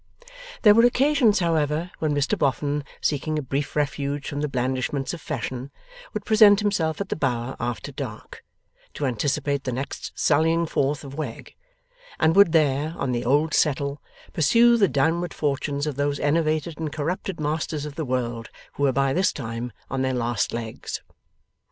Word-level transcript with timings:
There 0.63 0.73
were 0.73 0.83
occasions, 0.83 1.41
however, 1.41 1.91
when 1.99 2.15
Mr 2.15 2.35
Boffin, 2.35 2.83
seeking 3.01 3.37
a 3.37 3.41
brief 3.43 3.75
refuge 3.75 4.27
from 4.27 4.41
the 4.41 4.47
blandishments 4.47 5.13
of 5.13 5.21
fashion, 5.21 5.69
would 6.15 6.25
present 6.25 6.59
himself 6.59 6.99
at 7.01 7.09
the 7.09 7.15
Bower 7.15 7.55
after 7.59 7.91
dark, 7.91 8.43
to 8.95 9.05
anticipate 9.05 9.63
the 9.63 9.71
next 9.71 10.11
sallying 10.15 10.65
forth 10.65 11.03
of 11.03 11.13
Wegg, 11.13 11.53
and 12.19 12.35
would 12.35 12.51
there, 12.51 12.95
on 12.97 13.11
the 13.11 13.23
old 13.23 13.53
settle, 13.53 14.01
pursue 14.33 14.75
the 14.75 14.87
downward 14.87 15.35
fortunes 15.35 15.85
of 15.85 15.97
those 15.97 16.19
enervated 16.19 16.79
and 16.79 16.91
corrupted 16.91 17.39
masters 17.39 17.85
of 17.85 17.93
the 17.93 18.03
world 18.03 18.49
who 18.73 18.81
were 18.81 18.91
by 18.91 19.13
this 19.13 19.31
time 19.31 19.71
on 19.87 20.01
their 20.01 20.15
last 20.15 20.51
legs. 20.51 21.03